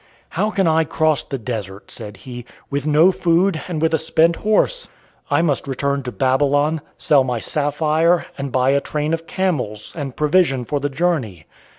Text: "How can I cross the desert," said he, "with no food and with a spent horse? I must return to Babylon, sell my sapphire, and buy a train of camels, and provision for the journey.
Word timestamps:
"How 0.29 0.49
can 0.49 0.65
I 0.65 0.83
cross 0.83 1.21
the 1.23 1.37
desert," 1.37 1.91
said 1.91 2.17
he, 2.25 2.43
"with 2.71 2.87
no 2.87 3.11
food 3.11 3.61
and 3.67 3.79
with 3.83 3.93
a 3.93 3.99
spent 3.99 4.37
horse? 4.37 4.89
I 5.29 5.43
must 5.43 5.67
return 5.67 6.01
to 6.01 6.11
Babylon, 6.11 6.81
sell 6.97 7.23
my 7.23 7.39
sapphire, 7.39 8.25
and 8.35 8.51
buy 8.51 8.71
a 8.71 8.81
train 8.81 9.13
of 9.13 9.27
camels, 9.27 9.93
and 9.95 10.15
provision 10.17 10.65
for 10.65 10.79
the 10.79 10.89
journey. 10.89 11.45